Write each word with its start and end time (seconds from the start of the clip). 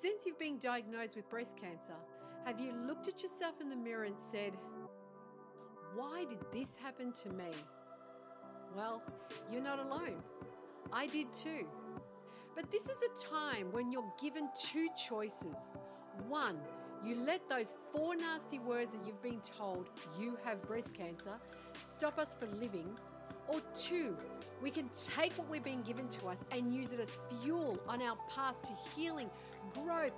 Since 0.00 0.24
you've 0.24 0.38
been 0.38 0.58
diagnosed 0.58 1.14
with 1.14 1.28
breast 1.28 1.58
cancer, 1.60 1.96
have 2.46 2.58
you 2.58 2.72
looked 2.86 3.06
at 3.08 3.22
yourself 3.22 3.60
in 3.60 3.68
the 3.68 3.76
mirror 3.76 4.04
and 4.04 4.16
said, 4.30 4.52
Why 5.94 6.24
did 6.24 6.38
this 6.54 6.70
happen 6.82 7.12
to 7.22 7.28
me? 7.28 7.50
Well, 8.74 9.02
you're 9.52 9.60
not 9.60 9.78
alone. 9.78 10.22
I 10.90 11.06
did 11.06 11.30
too. 11.34 11.66
But 12.54 12.70
this 12.70 12.84
is 12.84 12.96
a 13.02 13.28
time 13.28 13.72
when 13.72 13.92
you're 13.92 14.10
given 14.20 14.48
two 14.58 14.88
choices. 15.08 15.68
One, 16.28 16.56
you 17.04 17.16
let 17.16 17.46
those 17.50 17.76
four 17.92 18.16
nasty 18.16 18.58
words 18.58 18.94
that 18.94 19.06
you've 19.06 19.22
been 19.22 19.40
told 19.40 19.90
you 20.18 20.38
have 20.44 20.62
breast 20.62 20.94
cancer 20.94 21.38
stop 21.84 22.18
us 22.18 22.34
from 22.38 22.58
living. 22.58 22.88
Or 23.50 23.60
two, 23.74 24.16
we 24.62 24.70
can 24.70 24.88
take 24.92 25.32
what 25.32 25.50
we've 25.50 25.64
been 25.64 25.82
given 25.82 26.06
to 26.08 26.28
us 26.28 26.38
and 26.52 26.72
use 26.72 26.92
it 26.92 27.00
as 27.00 27.08
fuel 27.42 27.80
on 27.88 28.00
our 28.00 28.16
path 28.28 28.54
to 28.62 28.72
healing, 28.94 29.28
growth, 29.74 30.12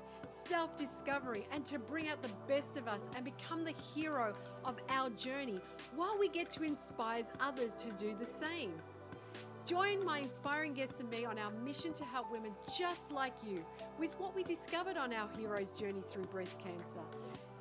self 0.46 0.76
discovery, 0.76 1.46
and 1.50 1.64
to 1.64 1.78
bring 1.78 2.08
out 2.08 2.22
the 2.22 2.28
best 2.46 2.76
of 2.76 2.88
us 2.88 3.00
and 3.16 3.24
become 3.24 3.64
the 3.64 3.72
hero 3.94 4.34
of 4.66 4.76
our 4.90 5.08
journey 5.10 5.60
while 5.96 6.18
we 6.18 6.28
get 6.28 6.50
to 6.52 6.62
inspire 6.62 7.22
others 7.40 7.70
to 7.78 7.90
do 7.92 8.14
the 8.18 8.26
same. 8.46 8.72
Join 9.64 10.04
my 10.04 10.18
inspiring 10.18 10.74
guests 10.74 11.00
and 11.00 11.08
me 11.08 11.24
on 11.24 11.38
our 11.38 11.52
mission 11.64 11.94
to 11.94 12.04
help 12.04 12.30
women 12.30 12.52
just 12.76 13.12
like 13.12 13.34
you 13.46 13.64
with 13.98 14.12
what 14.18 14.34
we 14.34 14.42
discovered 14.42 14.98
on 14.98 15.12
our 15.14 15.28
hero's 15.38 15.70
journey 15.70 16.02
through 16.06 16.24
breast 16.24 16.58
cancer. 16.58 17.00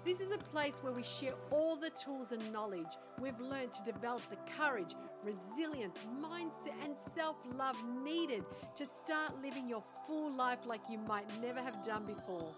This 0.03 0.19
is 0.19 0.31
a 0.31 0.37
place 0.39 0.79
where 0.81 0.93
we 0.93 1.03
share 1.03 1.35
all 1.51 1.75
the 1.75 1.91
tools 1.91 2.31
and 2.31 2.51
knowledge 2.51 2.97
we've 3.19 3.39
learned 3.39 3.71
to 3.73 3.83
develop 3.83 4.23
the 4.31 4.37
courage, 4.57 4.95
resilience, 5.23 5.99
mindset, 6.19 6.73
and 6.83 6.95
self 7.13 7.35
love 7.53 7.77
needed 8.03 8.43
to 8.75 8.87
start 8.87 9.39
living 9.43 9.67
your 9.67 9.83
full 10.07 10.31
life 10.33 10.57
like 10.65 10.81
you 10.89 10.97
might 10.97 11.29
never 11.39 11.61
have 11.61 11.83
done 11.85 12.05
before. 12.05 12.51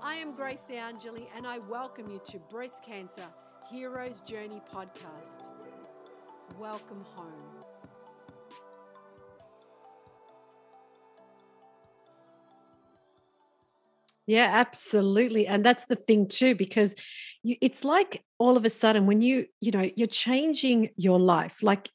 I 0.00 0.14
am 0.14 0.34
Grace 0.34 0.64
DeAngeli, 0.70 1.26
and 1.36 1.46
I 1.46 1.58
welcome 1.58 2.08
you 2.08 2.22
to 2.30 2.38
Breast 2.50 2.82
Cancer 2.82 3.26
Heroes 3.70 4.22
Journey 4.22 4.62
podcast. 4.72 5.42
Welcome 6.58 7.04
home. 7.14 7.55
Yeah, 14.26 14.50
absolutely. 14.52 15.46
And 15.46 15.64
that's 15.64 15.86
the 15.86 15.96
thing 15.96 16.26
too, 16.26 16.54
because 16.56 16.94
you, 17.42 17.56
it's 17.60 17.84
like 17.84 18.24
all 18.38 18.56
of 18.56 18.64
a 18.64 18.70
sudden 18.70 19.06
when 19.06 19.22
you, 19.22 19.46
you 19.60 19.70
know, 19.70 19.88
you're 19.96 20.08
changing 20.08 20.90
your 20.96 21.20
life, 21.20 21.62
like 21.62 21.90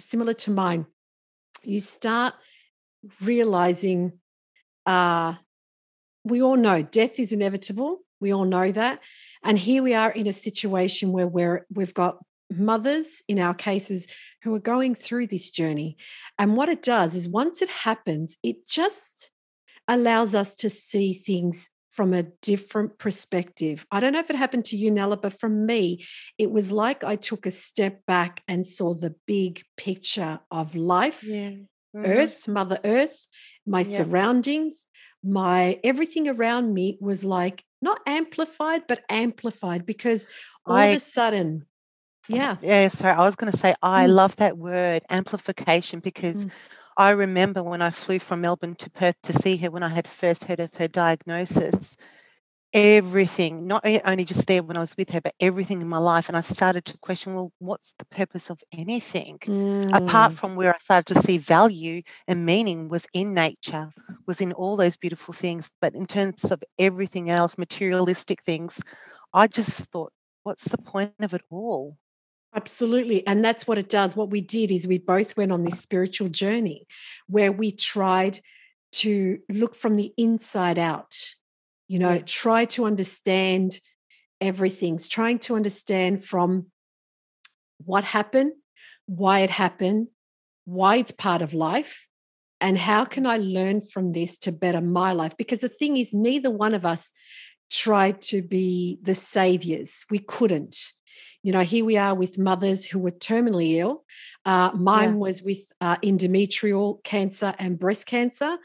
similar 0.00 0.34
to 0.34 0.50
mine, 0.50 0.86
you 1.62 1.80
start 1.80 2.34
realizing 3.22 4.12
uh 4.84 5.34
we 6.24 6.42
all 6.42 6.56
know 6.56 6.82
death 6.82 7.20
is 7.20 7.32
inevitable. 7.32 8.00
We 8.20 8.32
all 8.32 8.44
know 8.44 8.72
that. 8.72 9.00
And 9.44 9.56
here 9.56 9.82
we 9.82 9.94
are 9.94 10.10
in 10.10 10.26
a 10.26 10.32
situation 10.32 11.12
where 11.12 11.28
we're 11.28 11.66
we've 11.72 11.94
got 11.94 12.18
mothers 12.50 13.22
in 13.28 13.38
our 13.38 13.54
cases 13.54 14.08
who 14.42 14.54
are 14.54 14.60
going 14.60 14.94
through 14.96 15.28
this 15.28 15.50
journey. 15.50 15.96
And 16.38 16.56
what 16.56 16.68
it 16.68 16.82
does 16.82 17.14
is 17.14 17.28
once 17.28 17.62
it 17.62 17.68
happens, 17.68 18.36
it 18.42 18.66
just 18.68 19.30
allows 19.86 20.34
us 20.34 20.56
to 20.56 20.70
see 20.70 21.12
things 21.14 21.68
from 21.96 22.12
a 22.12 22.24
different 22.42 22.98
perspective. 22.98 23.86
I 23.90 24.00
don't 24.00 24.12
know 24.12 24.18
if 24.18 24.28
it 24.28 24.36
happened 24.36 24.66
to 24.66 24.76
you, 24.76 24.90
Nella, 24.90 25.16
but 25.16 25.40
for 25.40 25.48
me, 25.48 26.04
it 26.36 26.50
was 26.50 26.70
like 26.70 27.02
I 27.02 27.16
took 27.16 27.46
a 27.46 27.50
step 27.50 28.04
back 28.06 28.42
and 28.46 28.66
saw 28.66 28.92
the 28.92 29.14
big 29.26 29.62
picture 29.78 30.38
of 30.50 30.76
life, 30.76 31.24
yeah. 31.24 31.52
mm-hmm. 31.96 32.04
Earth, 32.04 32.46
Mother 32.46 32.78
Earth, 32.84 33.26
my 33.66 33.80
yeah. 33.80 33.96
surroundings, 33.96 34.74
my 35.24 35.80
everything 35.82 36.28
around 36.28 36.74
me 36.74 36.98
was 37.00 37.24
like 37.24 37.64
not 37.80 37.98
amplified, 38.06 38.82
but 38.86 39.02
amplified 39.08 39.86
because 39.86 40.26
all 40.66 40.76
I, 40.76 40.86
of 40.86 40.96
a 40.98 41.00
sudden, 41.00 41.64
yeah. 42.28 42.56
Yeah, 42.60 42.88
sorry. 42.88 43.14
I 43.14 43.20
was 43.20 43.36
going 43.36 43.52
to 43.52 43.58
say, 43.58 43.74
I 43.82 44.06
mm. 44.06 44.10
love 44.10 44.36
that 44.36 44.58
word, 44.58 45.02
amplification, 45.08 46.00
because 46.00 46.44
mm. 46.44 46.50
I 46.96 47.10
remember 47.10 47.62
when 47.62 47.82
I 47.82 47.90
flew 47.90 48.18
from 48.18 48.40
Melbourne 48.40 48.74
to 48.76 48.90
Perth 48.90 49.16
to 49.24 49.32
see 49.32 49.56
her 49.58 49.70
when 49.70 49.82
I 49.82 49.88
had 49.88 50.08
first 50.08 50.44
heard 50.44 50.60
of 50.60 50.72
her 50.74 50.88
diagnosis, 50.88 51.96
everything, 52.72 53.66
not 53.66 53.86
only 54.04 54.24
just 54.24 54.46
there 54.46 54.62
when 54.62 54.76
I 54.76 54.80
was 54.80 54.96
with 54.96 55.10
her, 55.10 55.20
but 55.20 55.34
everything 55.40 55.80
in 55.82 55.88
my 55.88 55.98
life. 55.98 56.28
And 56.28 56.36
I 56.36 56.40
started 56.40 56.84
to 56.86 56.98
question, 56.98 57.34
well, 57.34 57.52
what's 57.58 57.94
the 57.98 58.04
purpose 58.06 58.50
of 58.50 58.60
anything? 58.72 59.38
Mm. 59.46 59.96
Apart 59.96 60.32
from 60.32 60.56
where 60.56 60.74
I 60.74 60.78
started 60.78 61.14
to 61.14 61.22
see 61.22 61.38
value 61.38 62.02
and 62.28 62.46
meaning 62.46 62.88
was 62.88 63.06
in 63.12 63.34
nature, 63.34 63.92
was 64.26 64.40
in 64.40 64.52
all 64.52 64.76
those 64.76 64.96
beautiful 64.96 65.34
things. 65.34 65.70
But 65.80 65.94
in 65.94 66.06
terms 66.06 66.44
of 66.44 66.62
everything 66.78 67.30
else, 67.30 67.58
materialistic 67.58 68.42
things, 68.42 68.80
I 69.32 69.46
just 69.48 69.70
thought, 69.70 70.12
what's 70.44 70.64
the 70.64 70.78
point 70.78 71.14
of 71.20 71.34
it 71.34 71.42
all? 71.50 71.96
Absolutely. 72.56 73.26
And 73.26 73.44
that's 73.44 73.66
what 73.66 73.76
it 73.76 73.90
does. 73.90 74.16
What 74.16 74.30
we 74.30 74.40
did 74.40 74.70
is 74.72 74.86
we 74.86 74.98
both 74.98 75.36
went 75.36 75.52
on 75.52 75.62
this 75.64 75.78
spiritual 75.78 76.28
journey 76.28 76.86
where 77.28 77.52
we 77.52 77.70
tried 77.70 78.40
to 78.92 79.38
look 79.50 79.74
from 79.74 79.96
the 79.96 80.12
inside 80.16 80.78
out, 80.78 81.14
you 81.86 81.98
know, 81.98 82.18
try 82.20 82.64
to 82.64 82.86
understand 82.86 83.78
everything, 84.40 84.98
trying 84.98 85.38
to 85.40 85.54
understand 85.54 86.24
from 86.24 86.66
what 87.84 88.04
happened, 88.04 88.52
why 89.04 89.40
it 89.40 89.50
happened, 89.50 90.08
why 90.64 90.96
it's 90.96 91.12
part 91.12 91.42
of 91.42 91.52
life, 91.52 92.06
and 92.58 92.78
how 92.78 93.04
can 93.04 93.26
I 93.26 93.36
learn 93.36 93.82
from 93.82 94.12
this 94.12 94.38
to 94.38 94.50
better 94.52 94.80
my 94.80 95.12
life? 95.12 95.36
Because 95.36 95.60
the 95.60 95.68
thing 95.68 95.98
is, 95.98 96.14
neither 96.14 96.50
one 96.50 96.72
of 96.72 96.86
us 96.86 97.12
tried 97.70 98.22
to 98.22 98.40
be 98.40 98.98
the 99.02 99.14
saviors. 99.14 100.06
We 100.10 100.20
couldn't 100.20 100.76
you 101.46 101.52
know, 101.52 101.60
here 101.60 101.84
we 101.84 101.96
are 101.96 102.12
with 102.12 102.38
mothers 102.38 102.84
who 102.84 102.98
were 102.98 103.12
terminally 103.12 103.76
ill. 103.76 104.04
Uh, 104.44 104.72
mine 104.74 105.10
yeah. 105.10 105.14
was 105.14 105.44
with 105.44 105.60
uh, 105.80 105.94
endometrial 105.98 107.00
cancer 107.04 107.54
and 107.60 107.78
breast 107.78 108.04
cancer. 108.04 108.56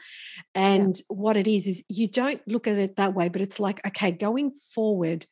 And 0.52 0.98
yeah. 0.98 1.04
what 1.08 1.36
it 1.36 1.46
is, 1.46 1.68
is 1.68 1.84
you 1.88 2.08
don't 2.08 2.40
look 2.48 2.66
at 2.66 2.78
it 2.78 2.96
that 2.96 3.14
way, 3.14 3.28
but 3.28 3.40
it's 3.40 3.60
like, 3.60 3.86
okay, 3.86 4.10
going 4.10 4.50
forward, 4.74 5.26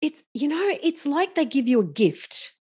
it's, 0.00 0.22
you 0.32 0.46
know, 0.46 0.78
it's 0.80 1.06
like 1.06 1.34
they 1.34 1.44
give 1.44 1.66
you 1.66 1.80
a 1.80 1.84
gift. 1.84 2.52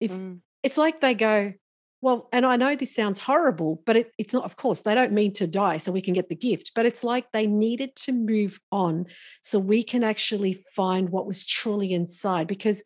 If 0.00 0.12
mm. 0.12 0.40
it's 0.62 0.76
like 0.76 1.00
they 1.00 1.14
go, 1.14 1.54
well, 2.02 2.28
and 2.30 2.44
I 2.44 2.56
know 2.56 2.76
this 2.76 2.94
sounds 2.94 3.20
horrible, 3.20 3.80
but 3.86 3.96
it, 3.96 4.12
it's 4.18 4.34
not, 4.34 4.44
of 4.44 4.56
course, 4.56 4.82
they 4.82 4.94
don't 4.94 5.12
mean 5.12 5.32
to 5.34 5.46
die 5.46 5.78
so 5.78 5.92
we 5.92 6.02
can 6.02 6.12
get 6.12 6.28
the 6.28 6.36
gift, 6.36 6.72
but 6.74 6.84
it's 6.84 7.02
like 7.02 7.32
they 7.32 7.46
needed 7.46 7.96
to 7.96 8.12
move 8.12 8.60
on 8.70 9.06
so 9.40 9.58
we 9.58 9.82
can 9.82 10.04
actually 10.04 10.62
find 10.76 11.08
what 11.08 11.26
was 11.26 11.46
truly 11.46 11.94
inside 11.94 12.48
because 12.48 12.82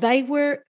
they 0.00 0.22
were 0.22 0.64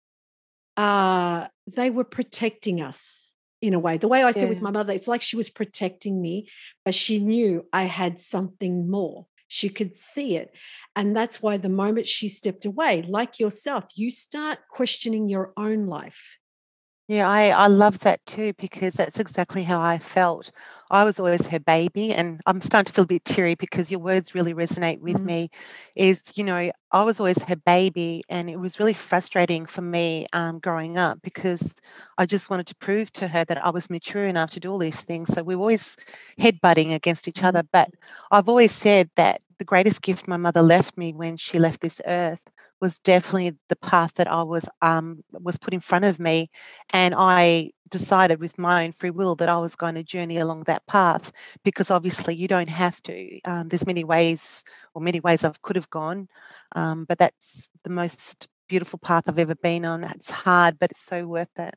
uh 0.77 1.47
they 1.75 1.89
were 1.89 2.03
protecting 2.03 2.81
us 2.81 3.33
in 3.61 3.73
a 3.73 3.79
way. 3.79 3.97
The 3.97 4.07
way 4.07 4.23
i 4.23 4.31
said 4.31 4.49
with 4.49 4.61
my 4.61 4.71
mother 4.71 4.93
it's 4.93 5.07
like 5.07 5.21
she 5.21 5.35
was 5.35 5.49
protecting 5.49 6.21
me 6.21 6.49
but 6.85 6.95
she 6.95 7.19
knew 7.19 7.65
i 7.73 7.83
had 7.83 8.19
something 8.19 8.89
more. 8.89 9.27
She 9.49 9.69
could 9.69 9.95
see 9.95 10.35
it 10.35 10.53
and 10.95 11.15
that's 11.15 11.41
why 11.41 11.57
the 11.57 11.69
moment 11.69 12.07
she 12.07 12.27
stepped 12.29 12.65
away 12.65 13.03
like 13.07 13.39
yourself 13.39 13.85
you 13.95 14.11
start 14.11 14.59
questioning 14.69 15.29
your 15.29 15.53
own 15.55 15.87
life 15.87 16.37
yeah, 17.07 17.29
I, 17.29 17.49
I 17.49 17.67
love 17.67 17.99
that 17.99 18.25
too 18.25 18.53
because 18.57 18.93
that's 18.93 19.19
exactly 19.19 19.63
how 19.63 19.81
I 19.81 19.97
felt. 19.97 20.51
I 20.91 21.03
was 21.05 21.19
always 21.19 21.45
her 21.47 21.59
baby, 21.59 22.13
and 22.13 22.41
I'm 22.45 22.61
starting 22.61 22.87
to 22.87 22.93
feel 22.93 23.05
a 23.05 23.07
bit 23.07 23.23
teary 23.25 23.55
because 23.55 23.89
your 23.91 23.99
words 24.01 24.35
really 24.35 24.53
resonate 24.53 24.99
with 24.99 25.17
mm. 25.17 25.23
me. 25.23 25.49
Is, 25.95 26.21
you 26.35 26.43
know, 26.43 26.71
I 26.91 27.03
was 27.03 27.19
always 27.19 27.41
her 27.43 27.55
baby, 27.55 28.23
and 28.29 28.49
it 28.49 28.57
was 28.59 28.79
really 28.79 28.93
frustrating 28.93 29.65
for 29.65 29.81
me 29.81 30.27
um, 30.33 30.59
growing 30.59 30.97
up 30.97 31.19
because 31.21 31.75
I 32.17 32.25
just 32.25 32.49
wanted 32.49 32.67
to 32.67 32.75
prove 32.75 33.11
to 33.13 33.27
her 33.27 33.43
that 33.45 33.65
I 33.65 33.69
was 33.69 33.89
mature 33.89 34.25
enough 34.25 34.51
to 34.51 34.59
do 34.59 34.71
all 34.71 34.77
these 34.79 34.99
things. 34.99 35.29
So 35.33 35.43
we 35.43 35.55
were 35.55 35.61
always 35.61 35.95
headbutting 36.39 36.93
against 36.93 37.27
each 37.27 37.43
other. 37.43 37.63
But 37.71 37.89
I've 38.31 38.49
always 38.49 38.71
said 38.73 39.09
that 39.15 39.41
the 39.59 39.65
greatest 39.65 40.01
gift 40.01 40.27
my 40.27 40.37
mother 40.37 40.61
left 40.61 40.97
me 40.97 41.13
when 41.13 41.37
she 41.37 41.57
left 41.59 41.81
this 41.81 42.01
earth 42.05 42.41
was 42.81 42.99
definitely 42.99 43.57
the 43.69 43.75
path 43.77 44.13
that 44.15 44.31
I 44.31 44.43
was 44.43 44.67
um, 44.81 45.23
was 45.31 45.57
put 45.57 45.73
in 45.73 45.79
front 45.79 46.05
of 46.05 46.19
me, 46.19 46.49
and 46.91 47.15
I 47.17 47.71
decided 47.89 48.39
with 48.39 48.57
my 48.57 48.85
own 48.85 48.91
free 48.91 49.09
will 49.09 49.35
that 49.35 49.49
I 49.49 49.57
was 49.57 49.75
going 49.75 49.95
to 49.95 50.03
journey 50.03 50.37
along 50.37 50.63
that 50.63 50.85
path 50.87 51.31
because 51.63 51.89
obviously 51.89 52.35
you 52.35 52.47
don't 52.47 52.69
have 52.69 53.01
to. 53.03 53.39
Um, 53.45 53.69
there's 53.69 53.85
many 53.85 54.03
ways, 54.03 54.63
or 54.93 55.01
many 55.01 55.19
ways 55.19 55.43
I 55.43 55.51
could 55.61 55.75
have 55.75 55.89
gone, 55.89 56.27
um, 56.75 57.05
but 57.05 57.17
that's 57.17 57.67
the 57.83 57.89
most 57.89 58.47
beautiful 58.67 58.99
path 58.99 59.23
I've 59.27 59.39
ever 59.39 59.55
been 59.55 59.85
on. 59.85 60.03
It's 60.03 60.29
hard, 60.29 60.77
but 60.79 60.91
it's 60.91 61.05
so 61.05 61.25
worth 61.25 61.57
it. 61.57 61.73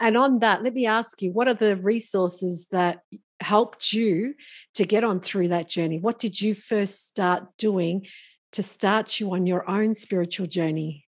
And 0.00 0.16
on 0.16 0.40
that, 0.40 0.62
let 0.62 0.74
me 0.74 0.86
ask 0.86 1.22
you, 1.22 1.30
what 1.32 1.48
are 1.48 1.54
the 1.54 1.76
resources 1.76 2.68
that 2.72 3.00
helped 3.40 3.92
you 3.92 4.34
to 4.74 4.84
get 4.84 5.04
on 5.04 5.20
through 5.20 5.48
that 5.48 5.68
journey? 5.68 5.98
What 5.98 6.18
did 6.18 6.40
you 6.40 6.54
first 6.54 7.06
start 7.06 7.44
doing 7.58 8.06
to 8.54 8.62
start 8.62 9.20
you 9.20 9.32
on 9.34 9.46
your 9.46 9.68
own 9.70 9.94
spiritual 9.94 10.46
journey? 10.46 11.06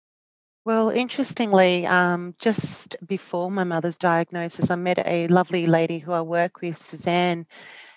Well, 0.65 0.89
interestingly, 0.89 1.85
um, 1.85 2.33
just 2.39 2.97
before 3.05 3.51
my 3.51 3.63
mother's 3.63 3.99
diagnosis, 3.99 4.71
I 4.71 4.75
met 4.75 4.97
a 5.05 5.27
lovely 5.27 5.67
lady 5.67 5.99
who 5.99 6.11
I 6.11 6.21
work 6.21 6.61
with, 6.61 6.77
Suzanne, 6.77 7.45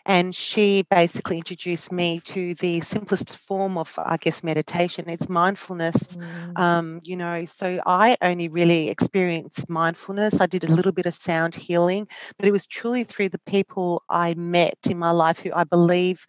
And 0.09 0.35
she 0.35 0.85
basically 0.91 1.37
introduced 1.37 1.93
me 1.93 2.21
to 2.23 2.55
the 2.55 2.81
simplest 2.81 3.37
form 3.37 3.77
of, 3.77 3.93
I 3.99 4.17
guess, 4.17 4.43
meditation. 4.43 5.05
It's 5.06 5.29
mindfulness. 5.29 5.97
Mm. 6.17 6.59
Um, 6.59 7.01
you 7.05 7.15
know, 7.15 7.44
so 7.44 7.79
I 7.87 8.17
only 8.23 8.49
really 8.49 8.89
experienced 8.89 9.69
mindfulness. 9.69 10.41
I 10.41 10.47
did 10.47 10.65
a 10.65 10.73
little 10.73 10.93
bit 10.93 11.05
of 11.05 11.15
sound 11.15 11.55
healing, 11.55 12.09
but 12.39 12.47
it 12.49 12.53
was 12.53 12.67
truly 12.67 13.05
through 13.05 13.29
the 13.29 13.41
people 13.41 14.03
I 14.09 14.33
met 14.33 14.79
in 14.89 14.99
my 14.99 15.11
life 15.11 15.39
who 15.41 15.53
I 15.55 15.65
believe 15.65 16.27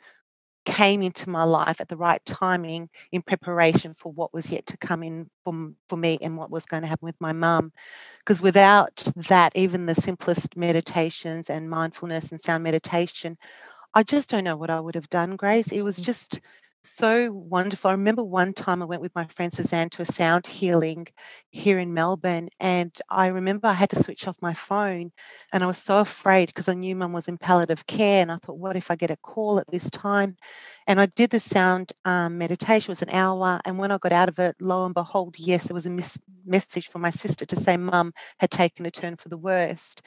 came 0.69 1.01
into 1.01 1.29
my 1.29 1.43
life 1.43 1.81
at 1.81 1.87
the 1.89 1.97
right 1.97 2.23
timing 2.25 2.89
in 3.11 3.21
preparation 3.21 3.93
for 3.95 4.11
what 4.11 4.33
was 4.33 4.49
yet 4.49 4.65
to 4.67 4.77
come 4.77 5.03
in 5.03 5.29
for, 5.43 5.71
for 5.89 5.97
me 5.97 6.19
and 6.21 6.37
what 6.37 6.51
was 6.51 6.65
going 6.65 6.83
to 6.83 6.87
happen 6.87 7.05
with 7.05 7.19
my 7.19 7.33
mum. 7.33 7.71
Because 8.19 8.41
without 8.41 9.03
that, 9.27 9.51
even 9.55 9.85
the 9.85 9.95
simplest 9.95 10.55
meditations 10.55 11.49
and 11.49 11.69
mindfulness 11.69 12.31
and 12.31 12.39
sound 12.39 12.63
meditation, 12.63 13.37
I 13.93 14.03
just 14.03 14.29
don't 14.29 14.43
know 14.43 14.57
what 14.57 14.69
I 14.69 14.79
would 14.79 14.95
have 14.95 15.09
done, 15.09 15.35
Grace. 15.35 15.71
It 15.71 15.81
was 15.81 15.97
mm. 15.97 16.03
just 16.03 16.39
so 16.95 17.31
wonderful. 17.31 17.89
I 17.89 17.93
remember 17.93 18.23
one 18.23 18.53
time 18.53 18.81
I 18.81 18.85
went 18.85 19.01
with 19.01 19.15
my 19.15 19.25
friend 19.27 19.51
Suzanne 19.53 19.89
to 19.91 20.01
a 20.01 20.05
sound 20.05 20.47
healing 20.47 21.07
here 21.49 21.79
in 21.79 21.93
Melbourne, 21.93 22.49
and 22.59 22.95
I 23.09 23.27
remember 23.27 23.67
I 23.67 23.73
had 23.73 23.89
to 23.91 24.03
switch 24.03 24.27
off 24.27 24.41
my 24.41 24.53
phone, 24.53 25.11
and 25.53 25.63
I 25.63 25.67
was 25.67 25.77
so 25.77 25.99
afraid 25.99 26.47
because 26.47 26.67
I 26.67 26.73
knew 26.73 26.95
Mum 26.95 27.13
was 27.13 27.27
in 27.27 27.37
palliative 27.37 27.85
care, 27.87 28.21
and 28.21 28.31
I 28.31 28.37
thought, 28.37 28.57
what 28.57 28.75
if 28.75 28.91
I 28.91 28.95
get 28.95 29.11
a 29.11 29.17
call 29.17 29.59
at 29.59 29.69
this 29.71 29.89
time? 29.89 30.35
And 30.87 30.99
I 30.99 31.05
did 31.07 31.29
the 31.29 31.39
sound 31.39 31.93
um, 32.05 32.37
meditation. 32.37 32.89
It 32.91 32.93
was 32.93 33.01
an 33.03 33.09
hour, 33.11 33.59
and 33.65 33.77
when 33.77 33.91
I 33.91 33.97
got 33.97 34.11
out 34.11 34.29
of 34.29 34.39
it, 34.39 34.55
lo 34.59 34.85
and 34.85 34.93
behold, 34.93 35.35
yes, 35.39 35.63
there 35.63 35.75
was 35.75 35.85
a 35.85 35.89
mis- 35.91 36.19
message 36.45 36.87
from 36.89 37.01
my 37.01 37.11
sister 37.11 37.45
to 37.45 37.55
say 37.55 37.77
Mum 37.77 38.13
had 38.39 38.51
taken 38.51 38.85
a 38.85 38.91
turn 38.91 39.15
for 39.17 39.29
the 39.29 39.37
worst. 39.37 40.01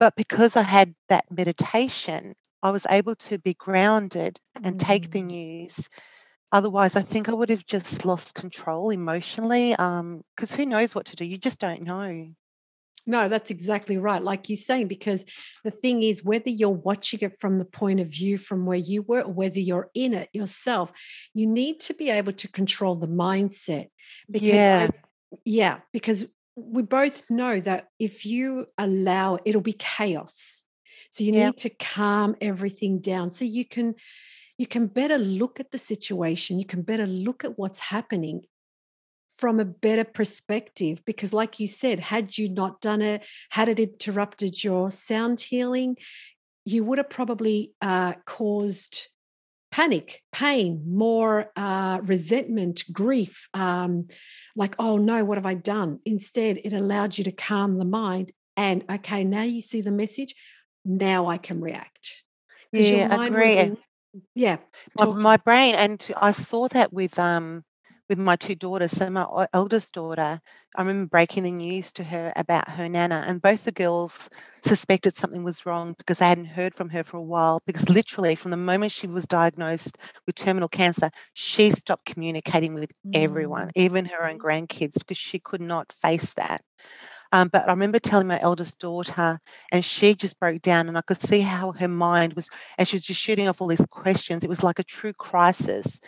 But 0.00 0.16
because 0.16 0.56
I 0.56 0.62
had 0.62 0.94
that 1.08 1.26
meditation, 1.30 2.34
I 2.66 2.70
was 2.70 2.86
able 2.90 3.14
to 3.14 3.38
be 3.38 3.54
grounded 3.54 4.40
and 4.62 4.78
take 4.78 5.12
the 5.12 5.22
mm. 5.22 5.26
news. 5.26 5.88
Otherwise, 6.50 6.96
I 6.96 7.02
think 7.02 7.28
I 7.28 7.34
would 7.34 7.50
have 7.50 7.64
just 7.64 8.04
lost 8.04 8.34
control 8.34 8.90
emotionally. 8.90 9.70
Because 9.70 10.50
um, 10.50 10.56
who 10.56 10.66
knows 10.66 10.92
what 10.92 11.06
to 11.06 11.16
do? 11.16 11.24
You 11.24 11.38
just 11.38 11.60
don't 11.60 11.82
know. 11.82 12.28
No, 13.06 13.28
that's 13.28 13.52
exactly 13.52 13.98
right. 13.98 14.20
Like 14.20 14.48
you're 14.48 14.56
saying, 14.56 14.88
because 14.88 15.24
the 15.62 15.70
thing 15.70 16.02
is, 16.02 16.24
whether 16.24 16.50
you're 16.50 16.70
watching 16.70 17.20
it 17.22 17.38
from 17.38 17.58
the 17.58 17.64
point 17.64 18.00
of 18.00 18.08
view 18.08 18.36
from 18.36 18.66
where 18.66 18.76
you 18.76 19.02
were, 19.02 19.22
or 19.22 19.32
whether 19.32 19.60
you're 19.60 19.90
in 19.94 20.12
it 20.12 20.28
yourself, 20.32 20.90
you 21.32 21.46
need 21.46 21.78
to 21.80 21.94
be 21.94 22.10
able 22.10 22.32
to 22.32 22.48
control 22.48 22.96
the 22.96 23.06
mindset. 23.06 23.86
Because 24.28 24.48
yeah. 24.48 24.88
I, 24.90 25.36
yeah, 25.44 25.78
because 25.92 26.26
we 26.56 26.82
both 26.82 27.22
know 27.30 27.60
that 27.60 27.90
if 28.00 28.26
you 28.26 28.66
allow, 28.76 29.38
it'll 29.44 29.60
be 29.60 29.74
chaos. 29.78 30.55
So 31.16 31.24
you 31.24 31.32
need 31.32 31.56
to 31.58 31.70
calm 31.70 32.36
everything 32.42 32.98
down. 32.98 33.30
So 33.30 33.46
you 33.46 33.64
can 33.64 33.94
you 34.58 34.66
can 34.66 34.86
better 34.86 35.16
look 35.16 35.60
at 35.60 35.70
the 35.70 35.78
situation, 35.78 36.58
you 36.58 36.66
can 36.66 36.82
better 36.82 37.06
look 37.06 37.42
at 37.42 37.58
what's 37.58 37.80
happening 37.80 38.42
from 39.36 39.58
a 39.58 39.64
better 39.64 40.04
perspective 40.04 41.02
because 41.06 41.32
like 41.32 41.58
you 41.58 41.66
said 41.66 42.00
had 42.00 42.36
you 42.36 42.48
not 42.48 42.80
done 42.80 43.02
it 43.02 43.22
had 43.50 43.68
it 43.68 43.78
interrupted 43.78 44.64
your 44.64 44.90
sound 44.90 45.40
healing 45.40 45.94
you 46.64 46.82
would 46.82 46.96
have 46.96 47.10
probably 47.10 47.72
uh, 47.82 48.14
caused 48.24 49.08
panic 49.70 50.22
pain 50.32 50.82
more 50.86 51.52
uh, 51.54 51.98
resentment 52.02 52.84
grief 52.92 53.48
um, 53.52 54.06
like 54.54 54.74
oh 54.78 54.96
no 54.96 55.24
what 55.24 55.36
have 55.36 55.46
i 55.46 55.54
done? 55.54 55.98
Instead 56.06 56.58
it 56.64 56.72
allowed 56.72 57.18
you 57.18 57.24
to 57.24 57.32
calm 57.32 57.76
the 57.76 57.84
mind 57.84 58.32
and 58.56 58.84
okay 58.90 59.22
now 59.22 59.42
you 59.42 59.60
see 59.60 59.82
the 59.82 59.90
message 59.90 60.34
now 60.86 61.26
I 61.26 61.38
can 61.38 61.60
react. 61.60 62.22
Yeah, 62.72 63.26
agree. 63.26 63.70
Be, 63.70 63.76
yeah, 64.34 64.56
my, 64.98 65.06
my, 65.06 65.36
brain, 65.36 65.74
and 65.74 66.10
I 66.16 66.30
saw 66.30 66.68
that 66.68 66.92
with 66.92 67.18
um 67.18 67.64
with 68.08 68.18
my 68.18 68.36
two 68.36 68.54
daughters. 68.54 68.92
So 68.92 69.10
my 69.10 69.46
eldest 69.52 69.94
daughter, 69.94 70.40
I 70.76 70.80
remember 70.80 71.08
breaking 71.08 71.42
the 71.42 71.50
news 71.50 71.92
to 71.94 72.04
her 72.04 72.32
about 72.36 72.68
her 72.68 72.88
nana, 72.88 73.24
and 73.26 73.42
both 73.42 73.64
the 73.64 73.72
girls 73.72 74.30
suspected 74.64 75.16
something 75.16 75.42
was 75.42 75.66
wrong 75.66 75.94
because 75.98 76.18
they 76.18 76.28
hadn't 76.28 76.46
heard 76.46 76.74
from 76.74 76.88
her 76.90 77.04
for 77.04 77.16
a 77.16 77.22
while. 77.22 77.62
Because 77.66 77.88
literally, 77.88 78.34
from 78.34 78.52
the 78.52 78.56
moment 78.56 78.92
she 78.92 79.06
was 79.06 79.26
diagnosed 79.26 79.98
with 80.26 80.36
terminal 80.36 80.68
cancer, 80.68 81.10
she 81.34 81.70
stopped 81.70 82.06
communicating 82.06 82.74
with 82.74 82.90
mm. 83.06 83.10
everyone, 83.14 83.70
even 83.74 84.04
her 84.06 84.24
own 84.24 84.38
grandkids, 84.38 84.94
because 84.98 85.18
she 85.18 85.38
could 85.38 85.60
not 85.60 85.92
face 86.00 86.32
that. 86.34 86.62
Um, 87.32 87.48
but 87.48 87.68
I 87.68 87.72
remember 87.72 87.98
telling 87.98 88.26
my 88.28 88.40
eldest 88.40 88.78
daughter, 88.78 89.40
and 89.72 89.84
she 89.84 90.14
just 90.14 90.38
broke 90.40 90.62
down, 90.62 90.88
and 90.88 90.96
I 90.98 91.02
could 91.02 91.20
see 91.20 91.40
how 91.40 91.72
her 91.72 91.88
mind 91.88 92.34
was, 92.34 92.48
and 92.78 92.86
she 92.86 92.96
was 92.96 93.04
just 93.04 93.20
shooting 93.20 93.48
off 93.48 93.60
all 93.60 93.68
these 93.68 93.84
questions. 93.90 94.44
It 94.44 94.48
was 94.48 94.62
like 94.62 94.78
a 94.78 94.84
true 94.84 95.12
crisis. 95.12 96.00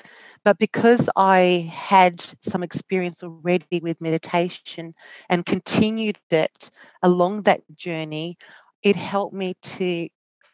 But 0.44 0.59
because 0.59 1.09
I 1.17 1.70
had 1.73 2.25
some 2.43 2.62
experience 2.62 3.23
already 3.23 3.81
with 3.82 4.00
meditation 4.00 4.94
and 5.29 5.44
continued 5.44 6.19
it 6.31 6.70
along 7.03 7.43
that 7.43 7.62
journey, 7.76 8.38
it 8.82 8.97
helped 8.97 9.35
me 9.35 9.55
to 9.62 10.09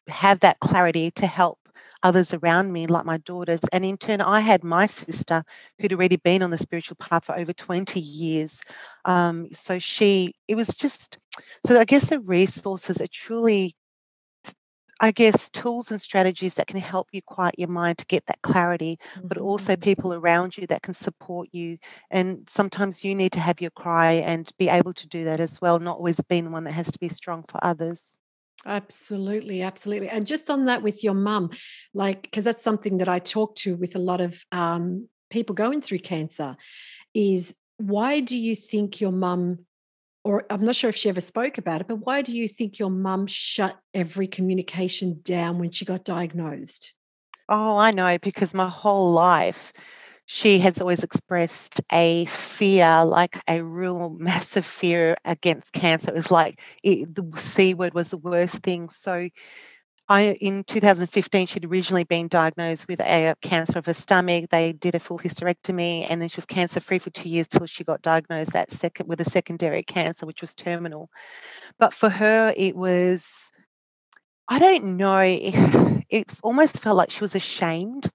have 0.08 0.40
that 0.40 0.60
clarity 0.60 1.10
to 1.12 1.26
help 1.26 1.58
others 2.04 2.34
around 2.34 2.70
me, 2.70 2.86
like 2.86 3.06
my 3.06 3.16
daughters. 3.18 3.60
And 3.72 3.84
in 3.84 3.96
turn, 3.96 4.20
I 4.20 4.40
had 4.40 4.62
my 4.62 4.86
sister 4.86 5.42
who'd 5.80 5.92
already 5.92 6.16
been 6.16 6.42
on 6.42 6.50
the 6.50 6.58
spiritual 6.58 6.96
path 7.00 7.24
for 7.24 7.36
over 7.36 7.52
20 7.52 7.98
years. 7.98 8.62
Um, 9.04 9.48
so 9.52 9.78
she, 9.78 10.34
it 10.46 10.54
was 10.54 10.68
just, 10.68 11.18
so 11.66 11.80
I 11.80 11.84
guess 11.84 12.10
the 12.10 12.20
resources 12.20 13.00
are 13.00 13.08
truly, 13.08 13.74
I 15.00 15.12
guess, 15.12 15.48
tools 15.50 15.90
and 15.90 16.00
strategies 16.00 16.54
that 16.54 16.66
can 16.66 16.78
help 16.78 17.08
you 17.10 17.22
quiet 17.22 17.58
your 17.58 17.68
mind 17.68 17.98
to 17.98 18.06
get 18.06 18.26
that 18.26 18.42
clarity, 18.42 18.98
mm-hmm. 19.16 19.26
but 19.26 19.38
also 19.38 19.72
mm-hmm. 19.72 19.82
people 19.82 20.12
around 20.12 20.56
you 20.58 20.66
that 20.66 20.82
can 20.82 20.94
support 20.94 21.48
you. 21.52 21.78
And 22.10 22.46
sometimes 22.48 23.02
you 23.02 23.14
need 23.14 23.32
to 23.32 23.40
have 23.40 23.62
your 23.62 23.70
cry 23.70 24.12
and 24.12 24.48
be 24.58 24.68
able 24.68 24.92
to 24.92 25.08
do 25.08 25.24
that 25.24 25.40
as 25.40 25.58
well, 25.60 25.78
not 25.80 25.96
always 25.96 26.20
being 26.28 26.44
the 26.44 26.50
one 26.50 26.64
that 26.64 26.72
has 26.72 26.90
to 26.92 26.98
be 26.98 27.08
strong 27.08 27.44
for 27.48 27.58
others. 27.64 28.18
Absolutely, 28.66 29.62
absolutely. 29.62 30.08
And 30.08 30.26
just 30.26 30.48
on 30.48 30.66
that 30.66 30.82
with 30.82 31.04
your 31.04 31.14
mum, 31.14 31.50
like, 31.92 32.22
because 32.22 32.44
that's 32.44 32.64
something 32.64 32.98
that 32.98 33.08
I 33.08 33.18
talk 33.18 33.56
to 33.56 33.76
with 33.76 33.94
a 33.94 33.98
lot 33.98 34.20
of 34.20 34.42
um, 34.52 35.08
people 35.30 35.54
going 35.54 35.82
through 35.82 35.98
cancer, 35.98 36.56
is 37.12 37.54
why 37.76 38.20
do 38.20 38.38
you 38.38 38.56
think 38.56 39.00
your 39.00 39.12
mum, 39.12 39.66
or 40.24 40.46
I'm 40.48 40.64
not 40.64 40.76
sure 40.76 40.88
if 40.88 40.96
she 40.96 41.08
ever 41.08 41.20
spoke 41.20 41.58
about 41.58 41.82
it, 41.82 41.88
but 41.88 42.06
why 42.06 42.22
do 42.22 42.32
you 42.32 42.48
think 42.48 42.78
your 42.78 42.90
mum 42.90 43.26
shut 43.26 43.78
every 43.92 44.26
communication 44.26 45.20
down 45.22 45.58
when 45.58 45.70
she 45.70 45.84
got 45.84 46.04
diagnosed? 46.04 46.94
Oh, 47.48 47.76
I 47.76 47.90
know, 47.90 48.16
because 48.18 48.54
my 48.54 48.68
whole 48.68 49.12
life 49.12 49.74
she 50.26 50.58
has 50.60 50.80
always 50.80 51.02
expressed 51.02 51.80
a 51.92 52.24
fear, 52.26 53.04
like 53.04 53.38
a 53.48 53.62
real 53.62 54.10
massive 54.18 54.66
fear 54.66 55.16
against 55.24 55.72
cancer. 55.72 56.10
It 56.10 56.14
was 56.14 56.30
like 56.30 56.60
it, 56.82 57.14
the 57.14 57.30
C 57.36 57.74
word 57.74 57.94
was 57.94 58.08
the 58.10 58.18
worst 58.18 58.56
thing. 58.56 58.88
So, 58.90 59.28
I 60.08 60.36
in 60.40 60.64
2015 60.64 61.46
she'd 61.46 61.64
originally 61.64 62.04
been 62.04 62.28
diagnosed 62.28 62.86
with 62.88 63.00
a 63.00 63.34
cancer 63.42 63.78
of 63.78 63.86
her 63.86 63.94
stomach. 63.94 64.50
They 64.50 64.72
did 64.74 64.94
a 64.94 65.00
full 65.00 65.18
hysterectomy, 65.18 66.06
and 66.08 66.20
then 66.20 66.28
she 66.28 66.36
was 66.36 66.46
cancer 66.46 66.80
free 66.80 66.98
for 66.98 67.10
two 67.10 67.28
years 67.28 67.48
till 67.48 67.66
she 67.66 67.84
got 67.84 68.02
diagnosed 68.02 68.52
that 68.52 68.70
second 68.70 69.08
with 69.08 69.20
a 69.20 69.30
secondary 69.30 69.82
cancer, 69.82 70.26
which 70.26 70.40
was 70.42 70.54
terminal. 70.54 71.10
But 71.78 71.94
for 71.94 72.08
her, 72.10 72.52
it 72.56 72.76
was 72.76 73.26
I 74.48 74.58
don't 74.58 74.96
know. 74.96 75.20
It, 76.10 76.28
it 76.30 76.32
almost 76.42 76.78
felt 76.80 76.96
like 76.98 77.10
she 77.10 77.20
was 77.20 77.34
ashamed 77.34 78.10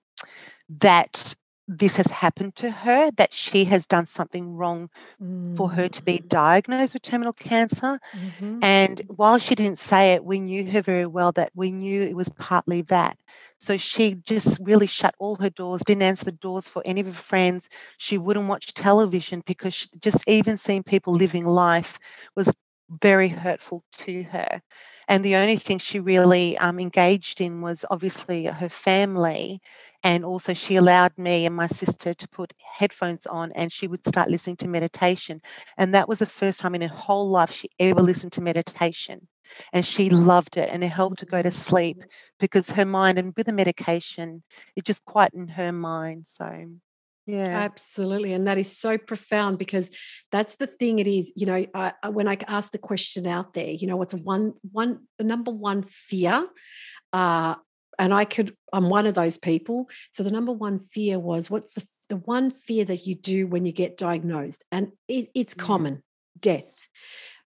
that 0.80 1.36
this 1.72 1.98
has 1.98 2.08
happened 2.08 2.56
to 2.56 2.72
her, 2.72 3.12
that 3.12 3.32
she 3.32 3.64
has 3.66 3.86
done 3.86 4.08
something 4.08 4.56
wrong 4.56 4.90
mm. 5.22 5.56
for 5.56 5.70
her 5.70 5.88
to 5.88 6.02
be 6.02 6.18
mm. 6.18 6.28
diagnosed 6.28 6.94
with 6.96 7.04
terminal 7.04 7.32
cancer. 7.32 8.00
Mm-hmm. 8.12 8.60
And 8.64 9.02
while 9.08 9.38
she 9.38 9.54
didn't 9.54 9.78
say 9.78 10.14
it, 10.14 10.26
we 10.26 10.40
knew 10.40 10.66
her 10.72 10.82
very 10.82 11.06
well 11.06 11.32
that 11.34 11.52
we 11.54 11.72
knew 11.72 12.02
it 12.02 12.16
was 12.16 12.28
partly 12.30 12.82
that. 12.84 13.20
So 13.60 13.78
she 13.78 14.16
just 14.16 14.58
really 14.64 14.88
shut 14.88 15.14
all 15.20 15.36
her 15.36 15.52
doors, 15.52 15.84
didn't 15.86 16.02
answer 16.02 16.26
the 16.26 16.32
doors 16.32 16.68
for 16.68 16.82
any 16.86 17.02
of 17.02 17.08
her 17.08 17.14
friends. 17.14 17.70
She 18.00 18.18
wouldn't 18.18 18.48
watch 18.48 18.74
television 18.74 19.44
because 19.46 19.76
she, 19.76 19.90
just 20.00 20.28
even 20.28 20.58
seeing 20.58 20.82
people 20.82 21.14
living 21.14 21.46
life 21.46 22.00
was 22.36 22.52
very 22.90 23.28
hurtful 23.30 23.84
to 23.94 24.24
her. 24.24 24.62
And 25.08 25.24
the 25.26 25.36
only 25.38 25.58
thing 25.58 25.80
she 25.80 26.00
really 26.00 26.58
um, 26.58 26.80
engaged 26.80 27.42
in 27.42 27.62
was 27.62 27.86
obviously 27.90 28.46
her 28.46 28.70
family. 28.70 29.62
And 30.04 30.24
also, 30.26 30.54
she 30.54 30.76
allowed 30.76 31.18
me 31.18 31.46
and 31.46 31.56
my 31.56 31.68
sister 31.68 32.14
to 32.14 32.28
put 32.30 32.54
headphones 32.64 33.26
on 33.28 33.52
and 33.54 33.72
she 33.72 33.88
would 33.88 34.06
start 34.08 34.30
listening 34.30 34.58
to 34.58 34.68
meditation. 34.68 35.42
And 35.78 35.96
that 35.96 36.08
was 36.08 36.20
the 36.20 36.26
first 36.26 36.60
time 36.60 36.76
in 36.76 36.82
her 36.82 36.88
whole 36.96 37.30
life 37.30 37.52
she 37.52 37.70
ever 37.80 38.02
listened 38.02 38.34
to 38.34 38.42
meditation. 38.42 39.28
And 39.74 39.86
she 39.86 40.10
loved 40.10 40.58
it 40.58 40.70
and 40.72 40.84
it 40.84 40.90
helped 40.90 41.22
her 41.22 41.26
go 41.26 41.42
to 41.42 41.52
sleep 41.52 42.04
because 42.40 42.70
her 42.70 42.86
mind, 42.86 43.18
and 43.20 43.34
with 43.36 43.48
the 43.48 43.54
medication, 43.54 44.44
it 44.76 44.86
just 44.86 45.04
quietened 45.06 45.50
her 45.52 45.72
mind. 45.72 46.28
So, 46.28 46.66
yeah. 47.30 47.60
Absolutely. 47.60 48.34
And 48.34 48.48
that 48.48 48.58
is 48.58 48.76
so 48.76 48.98
profound 48.98 49.60
because 49.60 49.92
that's 50.32 50.56
the 50.56 50.66
thing 50.66 50.98
it 50.98 51.06
is, 51.06 51.32
you 51.36 51.46
know, 51.46 51.64
I, 51.76 51.94
when 52.10 52.28
I 52.28 52.38
ask 52.48 52.72
the 52.72 52.80
question 52.80 53.28
out 53.28 53.54
there, 53.54 53.70
you 53.70 53.86
know, 53.86 53.98
what's 53.98 54.16
one, 54.16 54.54
one, 54.72 55.02
the 55.20 55.24
number 55.24 55.52
one 55.52 55.84
fear 55.84 56.48
uh, 57.14 57.56
and 58.00 58.14
I 58.16 58.26
could, 58.26 58.56
I'm 58.74 58.90
one 58.90 59.06
of 59.06 59.14
those 59.14 59.38
people. 59.38 59.90
So 60.12 60.24
the 60.24 60.32
number 60.32 60.52
one 60.52 60.80
fear 60.80 61.20
was 61.20 61.52
what's 61.52 61.74
the, 61.74 61.86
the 62.08 62.16
one 62.16 62.50
fear 62.50 62.84
that 62.86 63.06
you 63.06 63.14
do 63.14 63.46
when 63.46 63.64
you 63.64 63.74
get 63.74 63.96
diagnosed? 63.96 64.64
And 64.72 64.94
it, 65.08 65.30
it's 65.36 65.54
mm. 65.54 65.60
common 65.60 66.04
death. 66.40 66.88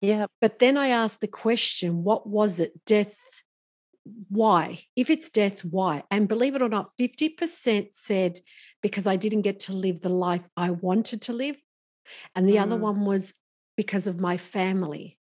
Yeah. 0.01 0.27
But 0.41 0.61
then 0.61 0.77
I 0.77 0.89
asked 0.89 1.21
the 1.21 1.27
question, 1.27 2.05
what 2.05 2.29
was 2.29 2.61
it? 2.61 2.85
Death, 2.85 3.17
why? 4.29 4.85
If 4.95 5.11
it's 5.11 5.31
death, 5.31 5.65
why? 5.65 6.05
And 6.13 6.29
believe 6.29 6.55
it 6.55 6.63
or 6.63 6.69
not, 6.69 6.91
50% 6.97 7.89
said 7.93 8.39
because 8.85 9.07
I 9.07 9.17
didn't 9.17 9.41
get 9.41 9.61
to 9.61 9.73
live 9.73 10.03
the 10.03 10.11
life 10.11 10.47
I 10.59 10.69
wanted 10.69 11.23
to 11.23 11.33
live. 11.33 11.57
And 12.37 12.47
the 12.47 12.57
mm. 12.57 12.63
other 12.65 12.77
one 12.77 13.07
was 13.07 13.33
because 13.79 14.07
of 14.07 14.21
my 14.21 14.37
family. 14.37 15.17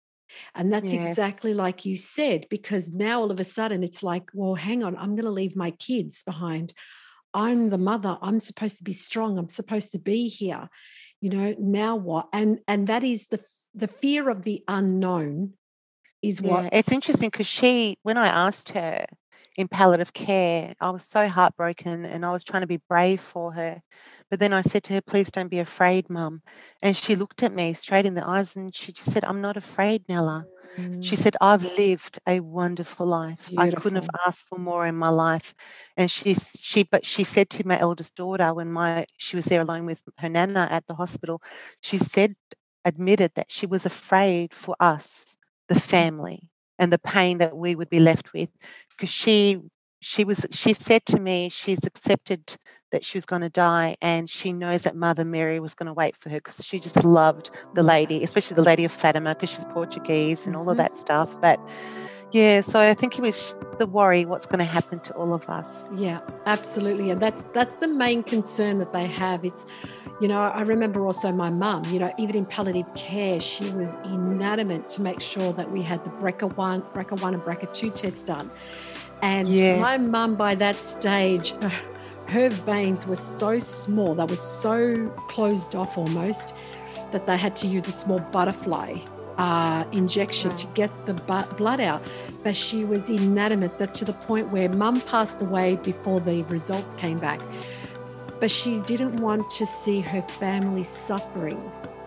And 0.57 0.73
that's 0.73 0.93
yeah. 0.93 1.09
exactly 1.09 1.55
like 1.55 1.87
you 1.87 1.97
said, 1.97 2.49
because 2.51 2.91
now 2.91 3.21
all 3.21 3.31
of 3.31 3.39
a 3.39 3.45
sudden 3.45 3.85
it's 3.85 4.03
like, 4.03 4.31
well, 4.35 4.57
hang 4.57 4.83
on, 4.83 4.97
I'm 4.97 5.15
going 5.15 5.27
to 5.27 5.31
leave 5.31 5.55
my 5.55 5.71
kids 5.71 6.25
behind. 6.25 6.73
I'm 7.35 7.71
the 7.71 7.79
mother. 7.79 8.19
I'm 8.21 8.41
supposed 8.41 8.79
to 8.79 8.85
be 8.85 8.95
strong. 8.95 9.39
I'm 9.39 9.49
supposed 9.49 9.93
to 9.93 10.01
be 10.01 10.27
here. 10.27 10.69
You 11.21 11.31
know, 11.31 11.55
now 11.57 11.95
what? 11.95 12.31
And 12.33 12.59
and 12.67 12.89
that 12.89 13.05
is 13.05 13.29
the 13.29 13.41
the 13.77 13.87
fear 13.87 14.29
of 14.29 14.43
the 14.43 14.65
unknown 14.67 15.53
is 16.21 16.41
yeah, 16.41 16.51
what 16.51 16.69
it's 16.73 16.91
interesting 16.91 17.29
because 17.29 17.47
she 17.47 17.97
when 18.03 18.17
I 18.17 18.27
asked 18.27 18.71
her 18.71 19.07
in 19.57 19.69
palliative 19.69 20.13
care, 20.13 20.75
I 20.81 20.91
was 20.91 21.05
so 21.05 21.29
heartbroken 21.29 22.05
and 22.05 22.25
I 22.25 22.33
was 22.33 22.45
trying 22.45 22.63
to 22.63 22.67
be 22.67 22.81
brave 22.89 23.21
for 23.21 23.53
her. 23.53 23.83
But 24.31 24.41
then 24.41 24.53
I 24.53 24.63
said 24.63 24.85
to 24.85 24.95
her, 24.95 25.01
please 25.03 25.31
don't 25.31 25.49
be 25.49 25.59
afraid, 25.59 26.09
mum. 26.09 26.43
And 26.81 26.97
she 26.97 27.17
looked 27.17 27.43
at 27.43 27.53
me 27.53 27.75
straight 27.75 28.07
in 28.07 28.15
the 28.15 28.27
eyes 28.27 28.57
and 28.57 28.75
she 28.75 28.93
just 28.93 29.13
said, 29.13 29.25
I'm 29.25 29.43
not 29.43 29.57
afraid, 29.57 30.05
Nella. 30.09 30.47
Mm. 30.79 31.05
She 31.05 31.17
said, 31.17 31.37
I've 31.41 31.65
lived 31.77 32.19
a 32.27 32.41
wonderful 32.41 33.07
life. 33.07 33.51
Beautiful. 33.51 33.79
I 33.79 33.81
couldn't 33.83 34.03
have 34.03 34.11
asked 34.27 34.47
for 34.49 34.59
more 34.59 34.87
in 34.87 34.97
my 34.97 35.11
life. 35.11 35.55
And 35.97 36.11
she 36.11 36.35
she 36.35 36.85
but 36.85 37.05
she 37.05 37.25
said 37.25 37.51
to 37.51 37.67
my 37.67 37.79
eldest 37.79 38.17
daughter 38.17 38.55
when 38.55 38.73
my 38.73 39.05
she 39.19 39.37
was 39.37 39.45
there 39.45 39.61
alone 39.61 39.85
with 39.87 40.01
her 40.19 40.29
nana 40.29 40.67
at 40.71 40.87
the 40.87 40.95
hospital, 40.95 41.43
she 41.81 41.99
said, 41.99 42.35
admitted 42.85 43.33
that 43.35 43.51
she 43.51 43.67
was 43.67 43.85
afraid 43.85 44.55
for 44.55 44.75
us, 44.81 45.37
the 45.69 45.79
family, 45.79 46.49
and 46.79 46.93
the 46.93 46.99
pain 46.99 47.39
that 47.39 47.57
we 47.57 47.75
would 47.75 47.91
be 47.91 48.01
left 48.01 48.33
with. 48.33 48.49
Because 48.97 49.11
she 49.11 49.61
she 50.03 50.25
was 50.25 50.45
she 50.51 50.75
said 50.75 51.07
to 51.07 51.19
me 51.19 51.49
she's 51.49 51.79
accepted 51.85 52.57
that 52.91 53.05
she 53.05 53.17
was 53.17 53.25
going 53.25 53.41
to 53.41 53.49
die 53.49 53.97
and 54.03 54.29
she 54.29 54.53
knows 54.53 54.83
that 54.83 54.97
mother 54.97 55.25
mary 55.25 55.61
was 55.61 55.75
going 55.75 55.87
to 55.87 55.93
wait 55.93 56.17
for 56.19 56.29
her 56.29 56.37
because 56.37 56.65
she 56.65 56.81
just 56.81 57.05
loved 57.05 57.51
the 57.75 57.85
lady 57.85 58.25
especially 58.25 58.57
the 58.57 58.63
lady 58.63 58.85
of 58.85 58.91
fatima 58.91 59.31
because 59.31 59.51
she's 59.51 59.65
portuguese 59.67 60.45
and 60.45 60.57
all 60.57 60.69
of 60.69 60.77
mm-hmm. 60.77 60.79
that 60.79 60.97
stuff 60.97 61.41
but 61.41 61.61
yeah 62.33 62.61
so 62.61 62.81
i 62.81 62.95
think 62.95 63.19
it 63.19 63.23
was 63.23 63.57
the 63.79 63.87
worry 63.87 64.25
what's 64.25 64.47
going 64.47 64.59
to 64.59 64.65
happen 64.65 65.01
to 65.01 65.13
all 65.15 65.33
of 65.33 65.49
us. 65.49 65.93
Yeah 65.95 66.21
absolutely 66.47 67.11
and 67.11 67.21
that's 67.21 67.45
that's 67.53 67.77
the 67.77 67.89
main 67.89 68.23
concern 68.23 68.79
that 68.79 68.93
they 68.93 69.07
have. 69.07 69.45
It's 69.45 69.67
you 70.21 70.29
know 70.29 70.41
i 70.41 70.63
remember 70.63 71.05
also 71.05 71.33
my 71.33 71.51
mum 71.51 71.85
you 71.87 71.99
know 71.99 72.13
even 72.19 72.37
in 72.37 72.45
palliative 72.47 72.93
care 72.95 73.41
she 73.41 73.71
was 73.71 73.95
inanimate 74.05 74.89
to 74.91 75.03
make 75.03 75.21
sure 75.21 75.53
that 75.55 75.71
we 75.73 75.83
had 75.83 76.05
the 76.05 76.11
BRCA1 76.11 76.93
BRCA1 76.93 77.35
and 77.35 77.43
BRCA2 77.43 77.95
test 77.95 78.27
done. 78.27 78.51
And 79.23 79.47
yeah. 79.47 79.81
my 79.81 79.99
mum, 79.99 80.35
by 80.35 80.57
that 80.57 80.77
stage, 80.77 81.55
her 82.29 82.49
veins 82.51 83.07
were 83.07 83.17
so 83.17 83.61
small, 83.61 84.15
they 84.15 84.25
were 84.25 84.37
so 84.37 85.09
closed 85.29 85.75
off 85.77 85.97
almost, 85.97 86.55
that 87.13 87.27
they 87.27 87.37
had 87.37 87.55
to 87.57 87.69
use 87.69 87.87
a 87.87 87.93
small 87.93 88.19
butterfly 88.19 88.99
uh, 89.39 89.85
injection 89.93 90.55
to 90.57 90.67
get 90.69 90.91
the 91.07 91.15
blood 91.15 91.81
out. 91.81 92.03
But 92.43 92.57
she 92.57 92.85
was 92.85 93.09
inanimate 93.09 93.79
that 93.79 93.95
to 93.95 94.05
the 94.05 94.13
point 94.13 94.51
where 94.51 94.69
mum 94.69 95.01
passed 95.01 95.43
away 95.43 95.77
before 95.77 96.21
the 96.21 96.43
results 96.45 96.95
came 96.95 97.19
back. 97.19 97.41
But 98.41 98.51
she 98.51 98.81
didn't 98.81 99.17
want 99.17 99.49
to 99.51 99.67
see 99.67 100.01
her 100.01 100.23
family 100.23 100.85
suffering. 100.85 101.61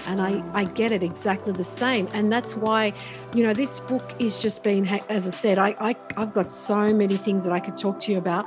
And 0.07 0.21
I, 0.21 0.43
I 0.53 0.65
get 0.65 0.91
it 0.91 1.03
exactly 1.03 1.53
the 1.53 1.63
same. 1.63 2.07
And 2.13 2.31
that's 2.31 2.55
why, 2.55 2.93
you 3.33 3.43
know, 3.43 3.53
this 3.53 3.81
book 3.81 4.13
is 4.19 4.39
just 4.39 4.63
been, 4.63 4.85
as 5.09 5.27
I 5.27 5.29
said, 5.29 5.57
I, 5.57 5.75
I, 5.79 5.95
I've 6.17 6.33
got 6.33 6.51
so 6.51 6.93
many 6.93 7.17
things 7.17 7.43
that 7.43 7.53
I 7.53 7.59
could 7.59 7.77
talk 7.77 7.99
to 8.01 8.11
you 8.11 8.17
about. 8.17 8.45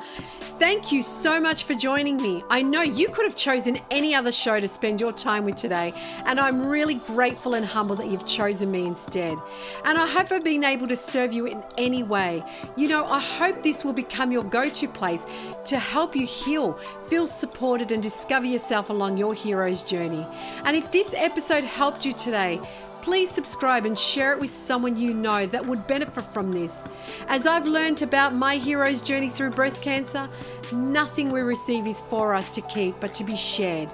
Thank 0.59 0.91
you 0.91 1.03
so 1.03 1.41
much 1.41 1.65
for 1.65 1.75
joining 1.75 2.17
me. 2.17 2.43
I 2.51 2.63
know 2.63 2.83
you 2.83 3.09
could 3.09 3.25
have 3.25 3.37
chosen 3.37 3.79
any 3.91 4.15
other 4.15 4.33
show 4.33 4.59
to 4.59 4.69
spend 4.69 5.01
your 5.01 5.13
time 5.13 5.45
with 5.45 5.57
today. 5.57 5.93
And 6.25 6.41
I'm 6.41 6.67
really 6.67 6.95
grateful 6.95 7.55
and 7.55 7.65
humble 7.65 7.95
that 7.97 8.09
you've 8.09 8.27
chosen 8.27 8.71
me 8.71 8.87
instead. 8.87 9.39
And 9.85 9.99
I 9.99 10.07
hope 10.07 10.33
I've 10.33 10.43
been 10.43 10.65
able 10.65 10.89
to 10.89 10.97
serve 10.97 11.33
you 11.33 11.47
in 11.47 11.63
any 11.77 12.03
way. 12.03 12.43
You 12.77 12.89
know, 12.89 13.05
I 13.07 13.21
hope 13.21 13.63
this 13.63 13.85
will 13.85 13.93
become 13.93 14.33
your 14.33 14.45
go 14.45 14.69
to 14.69 14.89
place 14.89 15.27
to 15.65 15.79
help 15.79 16.17
you 16.17 16.27
heal, 16.27 16.73
feel 17.09 17.27
supported, 17.27 17.93
and 17.93 18.03
discover 18.03 18.47
yourself 18.47 18.91
along 18.91 19.17
your 19.17 19.35
hero's 19.35 19.83
journey. 19.83 20.27
And 20.65 20.77
if 20.77 20.91
this 20.91 21.15
episode 21.17 21.48
episode 21.51 21.65
helped 21.67 22.05
you 22.05 22.13
today, 22.13 22.61
please 23.01 23.31
subscribe 23.31 23.87
and 23.87 23.97
share 23.97 24.33
it 24.33 24.39
with 24.39 24.51
someone 24.51 24.99
you 24.99 25.15
know 25.15 25.47
that 25.47 25.65
would 25.65 25.87
benefit 25.87 26.23
from 26.25 26.53
this. 26.53 26.85
As 27.29 27.47
I've 27.47 27.67
learned 27.67 28.03
about 28.03 28.35
my 28.35 28.57
hero's 28.57 29.01
journey 29.01 29.31
through 29.31 29.53
breast 29.53 29.81
cancer, 29.81 30.29
nothing 30.75 31.31
we 31.31 31.41
receive 31.41 31.87
is 31.87 32.03
for 32.03 32.35
us 32.35 32.55
to 32.55 32.61
keep 32.61 33.01
but 33.01 33.15
to 33.15 33.25
be 33.25 33.35
shared. 33.35 33.89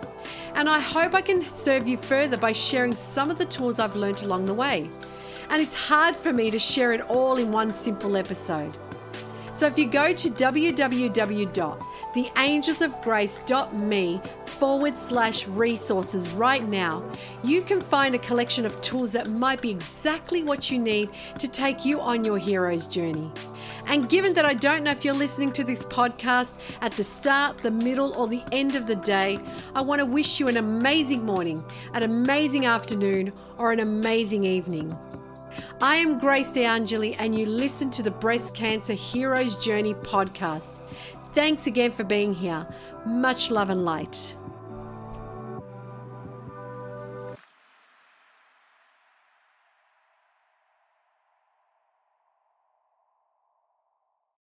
And 0.56 0.68
I 0.68 0.80
hope 0.80 1.14
I 1.14 1.20
can 1.20 1.42
serve 1.42 1.86
you 1.86 1.96
further 1.96 2.36
by 2.36 2.50
sharing 2.50 2.92
some 2.92 3.30
of 3.30 3.38
the 3.38 3.44
tools 3.44 3.78
I've 3.78 3.94
learned 3.94 4.24
along 4.24 4.46
the 4.46 4.54
way. 4.54 4.90
And 5.48 5.62
it's 5.62 5.74
hard 5.74 6.16
for 6.16 6.32
me 6.32 6.50
to 6.50 6.58
share 6.58 6.92
it 6.92 7.02
all 7.02 7.36
in 7.36 7.52
one 7.52 7.72
simple 7.72 8.16
episode. 8.16 8.76
So 9.52 9.68
if 9.68 9.78
you 9.78 9.86
go 9.86 10.12
to 10.12 10.30
www.theangelsofgrace.me 12.14 14.20
forward 14.46 14.96
slash 14.96 15.46
resources 15.48 16.28
right 16.30 16.66
now, 16.68 17.04
you 17.42 17.62
can 17.62 17.80
find 17.80 18.14
a 18.14 18.18
collection 18.18 18.64
of 18.64 18.80
tools 18.80 19.12
that 19.12 19.28
might 19.28 19.60
be 19.60 19.70
exactly 19.70 20.42
what 20.42 20.70
you 20.70 20.78
need 20.78 21.10
to 21.38 21.48
take 21.48 21.84
you 21.84 22.00
on 22.00 22.24
your 22.24 22.38
hero's 22.38 22.86
journey. 22.86 23.30
And 23.86 24.08
given 24.08 24.32
that 24.34 24.46
I 24.46 24.54
don't 24.54 24.84
know 24.84 24.92
if 24.92 25.04
you're 25.04 25.14
listening 25.14 25.52
to 25.52 25.64
this 25.64 25.84
podcast 25.84 26.54
at 26.80 26.92
the 26.92 27.04
start, 27.04 27.58
the 27.58 27.70
middle, 27.70 28.14
or 28.14 28.28
the 28.28 28.42
end 28.52 28.76
of 28.76 28.86
the 28.86 28.96
day, 28.96 29.38
I 29.74 29.82
want 29.82 29.98
to 29.98 30.06
wish 30.06 30.40
you 30.40 30.48
an 30.48 30.56
amazing 30.56 31.24
morning, 31.24 31.62
an 31.92 32.02
amazing 32.02 32.64
afternoon, 32.64 33.32
or 33.58 33.72
an 33.72 33.80
amazing 33.80 34.44
evening. 34.44 34.96
I 35.80 35.96
am 35.96 36.18
Grace 36.18 36.50
DeAngeli, 36.50 37.16
and 37.18 37.34
you 37.34 37.46
listen 37.46 37.90
to 37.90 38.02
the 38.02 38.10
Breast 38.10 38.54
Cancer 38.54 38.94
Hero's 38.94 39.56
Journey 39.56 39.94
podcast. 39.94 40.80
Thanks 41.34 41.66
again 41.66 41.90
for 41.90 42.04
being 42.04 42.32
here. 42.32 42.64
Much 43.04 43.50
love 43.50 43.68
and 43.68 43.84
light. 43.84 44.36